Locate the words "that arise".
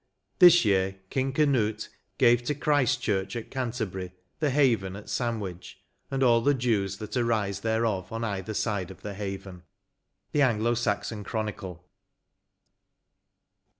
6.97-7.59